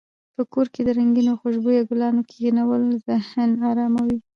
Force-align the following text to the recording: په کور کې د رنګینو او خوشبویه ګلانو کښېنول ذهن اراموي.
په 0.35 0.41
کور 0.53 0.67
کې 0.73 0.81
د 0.83 0.89
رنګینو 0.97 1.29
او 1.33 1.39
خوشبویه 1.41 1.83
ګلانو 1.89 2.27
کښېنول 2.29 2.83
ذهن 3.07 3.49
اراموي. 3.69 4.17